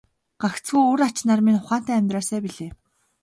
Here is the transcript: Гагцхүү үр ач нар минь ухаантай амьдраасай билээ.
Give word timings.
Гагцхүү 0.41 0.81
үр 0.91 1.01
ач 1.07 1.17
нар 1.27 1.39
минь 1.45 1.59
ухаантай 1.61 1.95
амьдраасай 1.97 2.39
билээ. 2.43 2.71